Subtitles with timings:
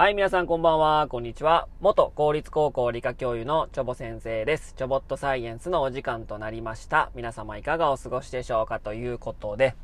[0.00, 1.68] はい、皆さんこんばんは、こんにちは。
[1.80, 4.72] 元公立高校理科教諭のチョボ先生です。
[4.74, 7.10] チョボットサイエンスのお時間となりました。
[7.14, 9.74] 皆様いかがお過ごしでしょうかということで、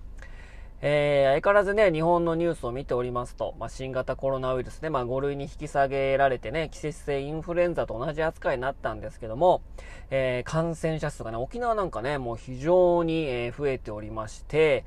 [0.80, 9.60] えー、相変わらずね、日本のニュースを見ておりますと、まあ、新型コロナウイルスね、まあ、5類に引き下げられてね、季節性インフルエンザと同じ扱いになったんですけども、
[10.08, 14.86] えー、感染者数がね、沖縄なんかね、もう非常に、え、増えておりまして、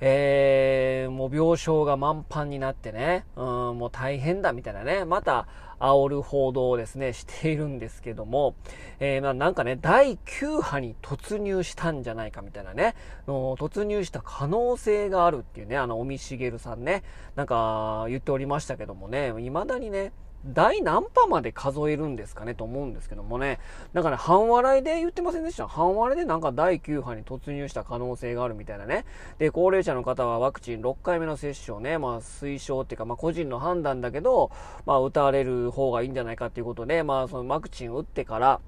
[0.00, 3.44] えー、もう病床が満帆になってね、うん、
[3.78, 5.46] もう大変だみたいなね、また
[5.78, 8.54] 煽る報道をですね、しているんですけども、
[8.98, 12.94] えー、まあなんかね、第9波に突入したんじゃないかみたいなね、
[13.26, 17.02] 突入した可能性があるっていうね、あの、尾身茂さんね、
[17.36, 20.12] なんか言っておりましたけどもね、未だにね、
[20.46, 23.58] 第何波まで数えるんですかねと思うんですけどもね。
[23.92, 29.04] なんかね、半笑いで言ってませんでした半笑いでなんか第9波に突入した可能性があるみたいなね。
[29.38, 34.50] で、高齢者の方はワクチン6回目の接種をね、まあ推奨っていうか、まあ個人の判断だけど、
[34.86, 38.60] まあ打たれる方がいいんじゃないかっていうことで、まあそのワクチン打ってから、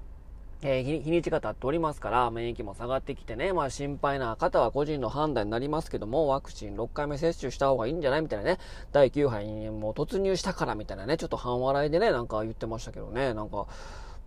[0.65, 8.59] えー、日にちが経っておりますから、免疫も下がってきてね、まあ心配な方は個人の判断になりますけども、ワクチン6回目接種した方がいいんじゃないみたいなね、
[8.93, 13.67] 第9波にもう突入したからみたいなね、ちょっと半笑いでね、なんか言ってましたけどね、なんか、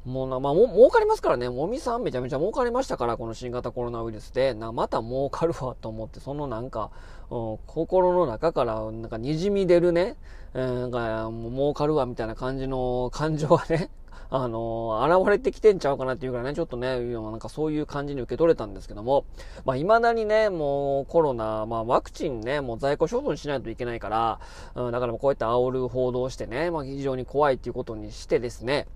[0.05, 1.49] もうな、まあ、も、儲かりますからね。
[1.49, 4.55] もみさんめちゃめちゃ儲かりましたから、この新型コロナウイルスで。
[4.55, 6.91] な、また儲かるわと思って、そのなんか、
[7.29, 10.17] うん、心の中から、なんか滲み出るね、
[10.55, 13.91] うん、が、もう儲かるわみたいな感じの感情がね、
[14.31, 19.25] あのー、現れてきてんちゃうかなっていうぐらいね、ちょっとね、なんかそういう感じに受け取れたんですけども、
[19.65, 24.41] まあ、未だにね、もうコロナ、まあ、ワクチンね、もう在庫処分しないといけないから、
[24.75, 28.87] うん、だからこうやって煽る報道してね、まあ、非常に怖いっていうことにしてですね、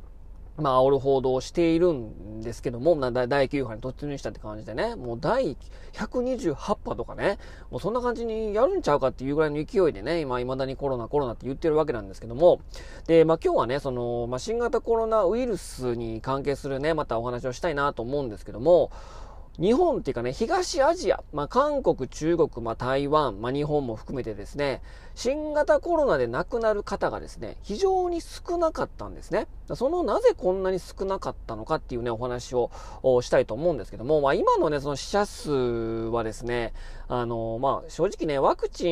[0.61, 5.57] まあ、煽る報道をしているんですけども、第9波に突入したって感じでね、もう第
[5.93, 7.39] 128波とかね、
[7.71, 12.61] もうそんな感じにやるんちゃうかっていうぐらいの勢いでね、今未だにコロナコロナって言ってるわけなんですけども、
[13.07, 18.91] で、まあ今日はね、その、まあ新型コロナウイルスに関係するね、またお話をしたいなと思うんですけども、
[19.59, 24.81] 日本っていうかね、東アジア、まあ、韓国、中国、まあ、台湾、まあ、日本も含めてですね、
[25.15, 29.47] 新型コロナで亡くなる方がですね、非常に少なかったんですね。
[29.75, 32.71] そのなぜこんなに少なかったのかっていうね、お話を
[33.23, 36.73] したいと思うんですけども、まあ、今のね、その死者数はですね、
[37.09, 38.89] あの、まあ、正直ね、ワクチ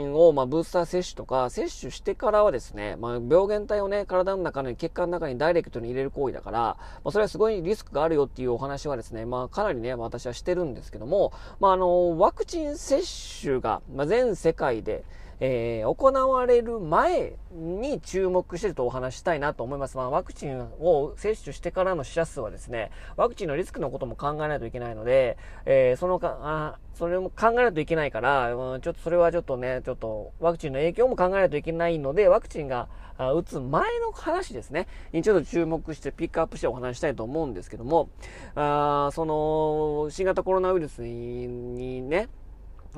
[0.00, 6.76] ンを、まあ、ブースター接種とか、接種してからはですね、まあ、病原体をね、体の中に、血管の中にダイレクトに入れる行為だから、ま
[7.06, 13.02] あ、それはすごいリスクがあるよっていうお話はですね、まあ、かなりね、私はしてるんですけども、まあ、あの、ワクチン接
[13.42, 15.04] 種が、まあ、全世界で、
[15.40, 19.96] えー、行われる前に注目してるとお話したいなと思います。
[19.96, 32.88] まあ、ワクチンを接種してからの死者数はですね、ワクチンのリスクのことも考えないといけないので、えー、そのか、あ、それも考えないといけないから、うん、ちょっとそれはちょっとね、ちょっとワクチンの影響も考えないといけないので、ワクチンが
[33.18, 38.08] 打つ前の話ですね、にちょっと注目してピックアップしてお話したいと思うんですけども、
[38.54, 42.28] あその、新型コロナウイルスにね、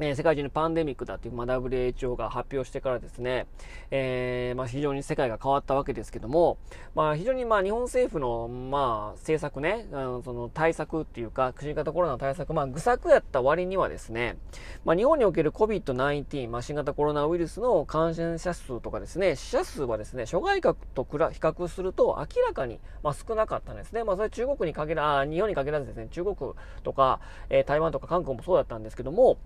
[0.06, 3.46] え、世界中にパンデミックだっていう、まあ、WHO が発表してからですね、
[3.90, 6.58] えー、まあ、非常に世界が変わったわけですけども、
[6.94, 14.36] まあ、非常にまあ、日本政府の、まあ、政策ね、あのその対策っていうか、新型コロナの対策、まあ、愚策やった割にはですね、
[14.84, 24.04] ま、日本における COVID-19、まあ、新型コロナウイルスの感染者数とかですね、死者数はですね、諸外国と比較すると明らかに、ま、少なかったんですね。
[24.04, 26.36] まあ、それ中国に限ら、日本に限らずですね、中国
[26.84, 27.20] とか、
[27.50, 29.38] えー、台湾とか韓国もそうだったんですけども、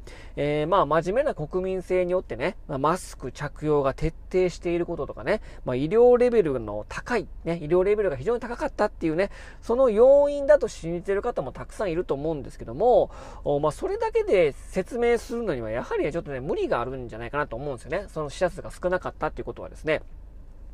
[0.44, 13.10] えまあ、真面目な国民性によってね、まあ、マスク着用が徹底していることとかね、まあ、医療レベルの高い、ね、医療レベルが非常に高かったっていうね、その要因だと信じてる方もたくさんいると思うんですけども、
[13.60, 18.06] まあ、それだけで説明するのには、やはり、ちょっとね、無理があるんじゃないかなと思うんですよね。
[18.08, 20.02] その死者数が少なかったっていうことはですね。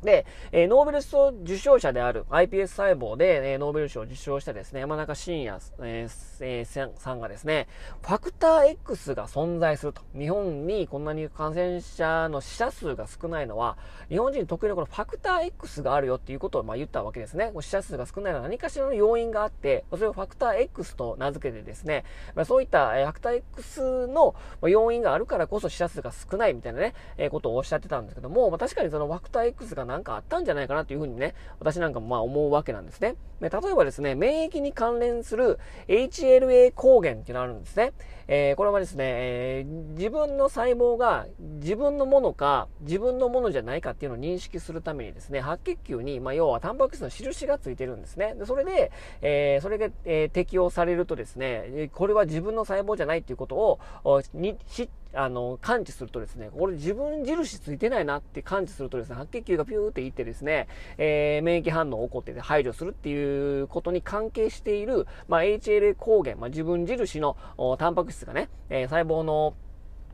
[0.03, 7.67] で、えー、ノーベル賞受賞者である iPS 細胞で、えー、ノーベル賞を受賞したですね、山中伸也、えー、さんがですね、
[8.01, 10.01] ファクター X が存在すると。
[10.17, 13.77] 日本にこんなに感染者の死者数が少ないのは、
[14.09, 17.51] 日本人特有のこのファクター X があるよっていうことをまあ言ったわけですね。
[17.59, 22.05] 死者数が少ないのは何かしらの要因があって、それをファクター X と名付けてですね、
[22.35, 33.15] まあ、そういった、ファクター X の要因があるからこそ死者数が少ないみたいなね、えー、ことをおっしゃってたんですけども、まあ、確かにそのファクター X がなんかあったんじゃないかなというふうにね、私なんかもまあ思うわけなんですね。
[33.41, 37.93] 例えばですね、免疫に関連する HLA 抗原っていうのがあるんですね。
[38.31, 48.35] えー、これはですね、えー、自分の細胞が自分のものか自分のものじゃないかっていうのを認識するためにですね、白血球に、まあ、要はタンパク質の印がついてるんですね。
[48.35, 48.91] でそれで、
[49.23, 53.79] えー、それが、え適用されるとですね、これは自分の細胞じゃないっていうことを、
[54.35, 54.57] に
[55.13, 60.67] あの、感知するとですね、これ自分印ついてないなって感知するとですね、白血球がピューっていってですね、
[60.97, 67.37] えー、免疫反応起こって排除するっていうことに関係している、まあ、HLA 抗原、まあ、自分印の
[67.79, 69.55] タンパク質がね、えー、細胞の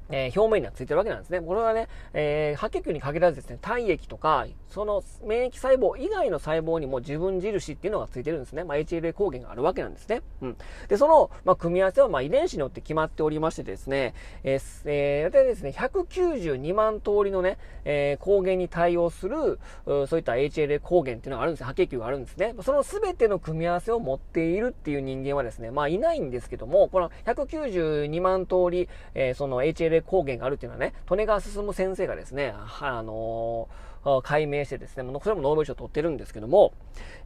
[0.09, 1.41] えー、表面にはついてるわけなんですね。
[1.41, 8.63] これはね、えー、白血球に限らずですね、体液とか、その免疫細胞以外の細胞にも自分印っていうのがついてるんですね。
[8.63, 10.21] まあ、HLA 抗原があるわけなんですね。
[10.41, 10.57] うん。
[10.87, 14.13] で、その、まあ、組み合わせは、まあ、遺伝子によって決まっておりましてですね、
[14.43, 22.53] えー、えー、大体ですね、192万通りのね、えー、抗原に対応する、そういった HLA 抗原っていうのがあるんです白血球があるんですね。
[22.61, 36.73] その全ての組み合わせを持っているっていう人間はですね、まあ、いないんですけども、この192万通り、えー、その HLA 霊抗原があるっていうのはね、利根川進先生がですね、あのー、解明してですね、それもノーベル賞を取ってるんですけども、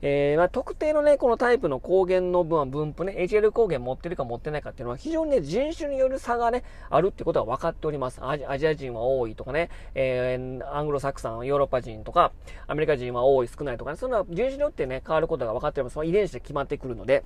[0.02, 8.22] えー、まあ、特定のね、このタイプの抗原の分分布ね、HL 抗原持ってるか持ってないかっていうのは非常にね、人種による差がね、あるってことが分かっております。
[8.24, 12.32] アジア人は多いとかね、えー、アングロサクサン、ヨーロッパ人とか、
[12.68, 16.08] アメリカ人は多い、少ないとかね、そんな人種によってね、変わることが分かっております。
[16.08, 17.26] 遺伝子で決まってくるので、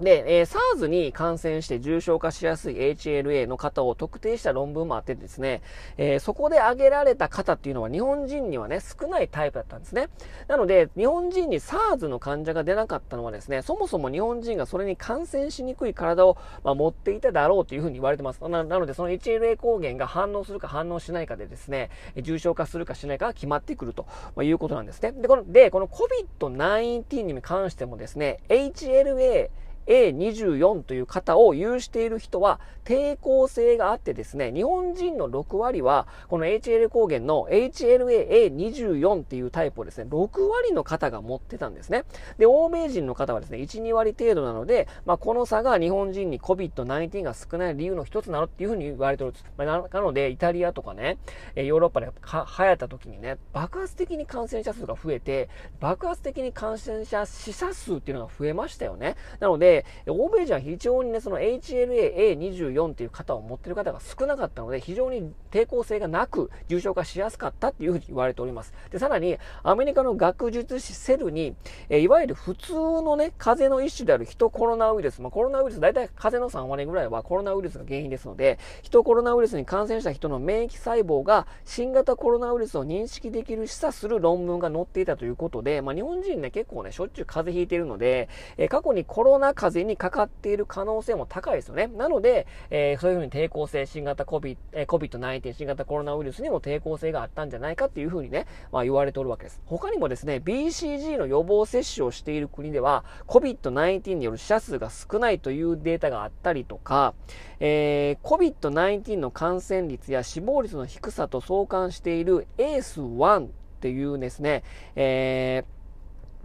[0.00, 5.62] で、えー、SARS に感染して重症化しやすい HLA の方を特定した論文もあってですね、
[5.96, 10.08] えー、そこで挙げられた方っていうのは日本人にはね、少ないタイプだったんですね。
[10.46, 18.40] なので、日本人に SARS の患者が出なかったのはですね、そもそも日本人がそれに感染しにくい体を、まあ、持っていただろうというふうに言われてます。
[18.48, 21.90] なので、その HLA 抗原が反応するか反応しないかでですね、
[22.22, 24.06] 重症化するかしないかが決まってくると
[24.42, 25.12] いうことなんですね。
[25.12, 29.50] で、この、で、この COVID-19 に関してもですね、HLA
[29.88, 42.04] A24 という型を有している人は抵抗性があってですね、日本人の6割は、この HL 抗原の HLA-A24 っていうタイプをですね、6割の方が持ってたんですね。
[42.38, 49.44] で、欧米人の方はですね、1、2割程度なので、まあ、この差が日本人に COVID-19 が少ない理由の一つなのっていうふうに言われてるんです。
[49.58, 51.18] まあ、なので、イタリアとかね、
[51.56, 59.16] ヨーロッパで流行った時にね、爆発的に感染者数が増えて、爆発的に感染者死者数っていうのが増えましたよね。
[59.40, 59.77] なので、
[60.08, 68.72] 欧米人は非常にね、その HLA-A24 っていう型を持ってる方が少なかったので、非常に抵抗性がなく、重症化しやすかったっていうふうに言われております。
[68.90, 71.54] で、さらに、アメリカの学術誌セルに、
[71.88, 91.86] えいわゆる普通のね、風邪の一種であるヒトコロナウイルス、まあ、コロナウイルス、大体風邪の3割ぐらいはコロナウイルスが原因ですので、ヒトコロナウイルスに感染した人の免疫細胞が新型コロナウイルスを認識できる示唆する論文が載っていたということで、まあ、日本人ね、結構ね、しょっちゅう風邪ひいているので、え過去にコロナ風邪にかかっている可能性も高いですよね。
[91.88, 99.60] なので、えー、そういうふうに抵抗性、新型 COVID、えー、COVID-19、新型コロナウイルスにも抵抗性があったんじゃないかっていうふうにね、まあ言われておるわけです。
[99.66, 107.14] 他にもですね、BCG の予防接種をしている国では、COVID-19 による死者数が少ないというデータがあったりとか、
[107.60, 113.48] えー、COVID-19 の感染率や死亡率の低さと相関している ACE1 っ
[113.80, 114.64] ていうですね、
[114.96, 115.77] えー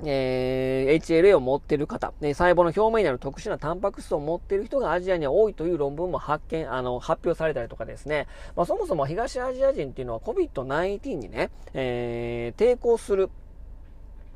[0.04, 13.30] えー、HLA を持っている方、ね、細胞の表面にある特殊なタンパク質を持っている人がアジアには多いという論文も発見、あの、発表されたりとかですね、まあ、そもそも東アジア人っていうのは COVID-19 にね、えー、抵抗する、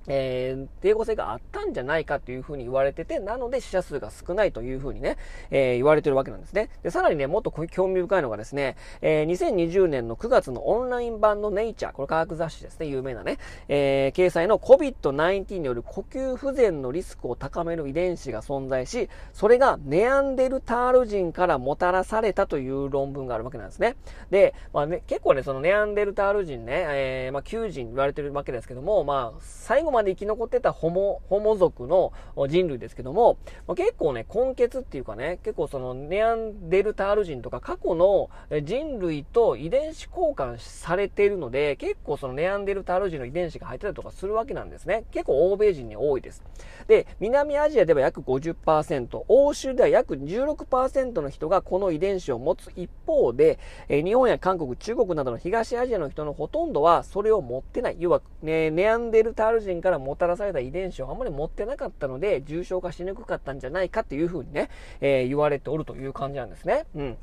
[0.08, 5.18] えー、抵抗性があったんじゃないかというふうに言われてて、なので死者数が少ないというふうにね、
[5.52, 6.70] えー、言われてるわけなんですね。
[6.84, 13.38] で、さらにね、もっと興味深いのがですね、えー、2020年の9月のオンライン版のネイチャー、これ科学雑誌ですね、有名なね、
[13.68, 23.96] えー、掲載の COVID-19 による呼吸不全のリスクを高める遺伝子が存在し、それがネアンデルタール人からもたらされたという論文があるわけなんですね。
[24.30, 32.14] で、まあね、結構ね、そのネアンデルタール人ね、えー、まあ、9人言われてるわけですけども、まあ、最後まで生き残ってたホモ、ホモ族の
[32.48, 33.38] 人類ですけども、
[33.68, 38.30] まあ、結構ね、根血っていうかね、結構そのネアンデルタール人とか過去の
[38.64, 45.06] 人類と遺伝子交換されているので、結構そのネアンデルタール人の遺伝子が入ってたりとかするわけなんですね。
[45.12, 46.44] 結構欧米人に多いです。
[46.88, 57.98] で、南アジアでは約50%、欧州では約16%の人がこの遺伝子を持つ一方で、え日本や韓国、中国などの東アジアの人のほとんどはそれを持ってない。
[58.00, 66.86] 要は、ね、ネアンデルタール人からもたらされた遺伝子をあまり持ってなかったので、重症化しにくかったんじゃないかっていうふうにね、えー、言われておるという感じなんですね。
[66.94, 67.18] うん。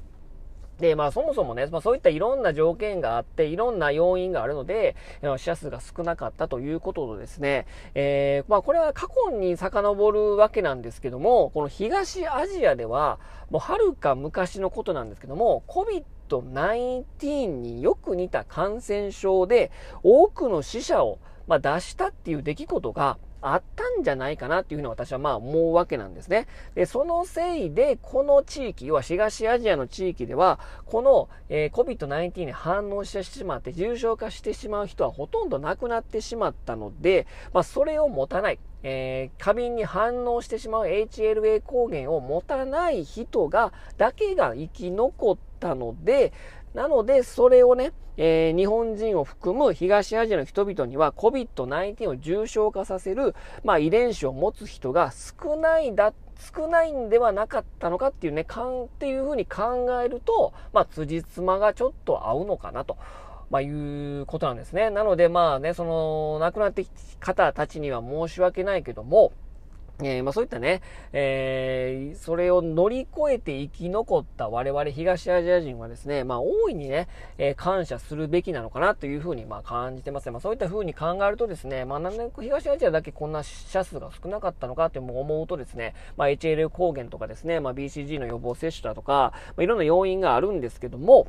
[0.80, 4.97] で、まあそもそもね、まあそういったいろんな条件があって、いろんな要因があるので、
[5.37, 13.18] 死者数が少なかったということとですね、えー、まあこれは過去に遡るわけなんですけども、この東アジアでは、
[13.50, 19.71] もうはるか昔のことなんですけども、COVID-19 によく似た感染症で、
[20.02, 26.47] 多くの死者をまあ、出したっていう出来事があったんじゃないかなっていうふうに私はまあ思うわけなんですね。
[26.75, 38.59] で、そのせいで、この地域、要は東アジアの地域では、この、えー、COVID-19 に反応してしまって重症化してしまう人はほとんど亡くなってしまったので、まあ、それを持たない。
[38.87, 46.33] えー、過敏に反応してしまう HLA 抗原を持たない人が、だけが生き残ったので、
[46.75, 56.12] なので、それをね、えー、日本人を含む東アジアの人々には COVID-19 を重症化させる、まあ、遺伝子を持つ人が少ないだ、
[56.54, 62.97] 少ないんではなかったのかっていうね、かんっていうふうに考えると、まあ、辻褄がちょっと合うのかなと。
[63.50, 64.90] まあ、いうことなんですね。
[64.90, 66.90] なので、まあね、その、亡くなってき
[67.21, 69.33] た方たちには申し訳ないけども、
[70.03, 70.83] えー、まあそういったね、
[71.13, 77.07] えー、それを乗り越えて生き残った我々東アジア人はですね、まあ大いにね、
[77.39, 91.29] えー、感謝するべきなのかなというふうにまあ感じてますまあそういったふうに考えるとですね、まあなんで東アジアだけこんな死者数が少なかったのかって思うとですね、まあ HLL 抗原とかですね、まあ BCG の予防接種だとか、まあいろんな要因があるんですけども、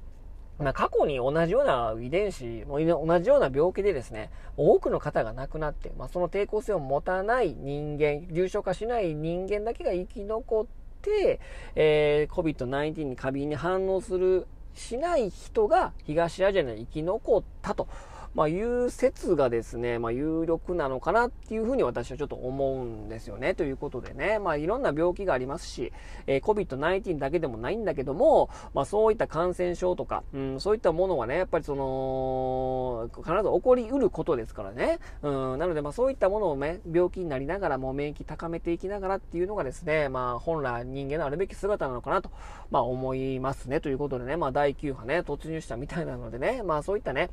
[0.59, 10.65] まあ、過去に同じような遺伝子、も同じような病気でですね、多くの方が亡くなって、まあ、その抵抗性を持たない人間、重症化しない人間だけが生き残っ
[11.01, 11.41] て、
[11.75, 17.87] えー、COVID-19 に過敏に反応する、しない人が東アジアに生き残ったと。
[18.35, 23.55] まあ、いう説がですね、まあ、有力なのかなっていうふうに私はちょっと思うんですよね。
[23.55, 25.93] ということでね、まあ、いろんな病気がありますし、
[26.27, 34.99] えー、COVID-19 だけでもないんだけども、まあ、そういった感染症とか、うん、そういったものはね、やっぱりその、必ず起こりうることですからね。
[35.21, 42.29] うん、なので、まあ、そういったものをね、病気になりながらも免疫高めていきながらっていうのがですね、まあ、本来人間のあるべき姿なのかなと、
[42.69, 43.79] まあ、思いますね。
[43.79, 47.29] ということでね、まあ、第9波ね、突入したみたいなのでね、まあ、そういったね、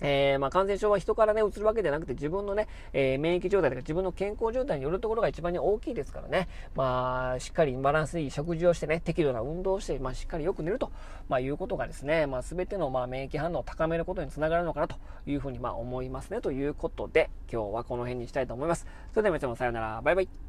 [0.00, 10.90] えー、まあ、感染症は人からね、移るわけではなくて、自分のね、えー、免疫状態とか自分の健康状態によるところが一番に大きいですからね、まあ、しっかりバランスいい食事をしてね、適度な運動をして、まあ、しっかりよく寝ると、
[11.28, 16.40] まあ、いうことがですね、まあ、すべての、まあ、免疫反応を高めることにつながるのかなというふうに、まあ、思いますね。
[16.40, 18.86] ということで、今日はこの辺にしたいと思います。
[19.12, 20.02] それでは皆様さようなら。
[20.02, 20.45] バイバイ。